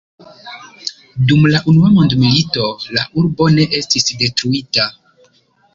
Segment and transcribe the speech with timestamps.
[1.31, 2.65] Dum la unua mondmilito
[2.97, 4.93] la urbo ne estis detruita.